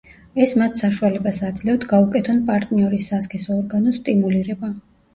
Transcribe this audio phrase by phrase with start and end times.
[0.45, 4.77] ეს მათ საშუალებას აძლევთ გაუკეთონ პარტნიორის სასქესო ორგანოს სტიმულირება.